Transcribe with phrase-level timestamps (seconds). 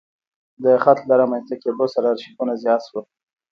[0.63, 3.05] د خط له رامنځته کېدو سره ارشیفونه زیات شول.